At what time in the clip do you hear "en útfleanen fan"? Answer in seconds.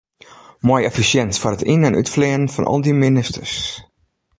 1.87-2.69